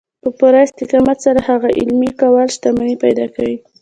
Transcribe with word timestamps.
په 0.23 0.29
پوره 0.37 0.59
استقامت 0.67 1.17
سره 1.25 1.39
د 1.41 1.45
هغو 1.47 1.67
عملي 1.81 2.11
کول 2.19 2.47
شتمني 2.55 2.95
پيدا 3.03 3.25
کوي. 3.35 3.55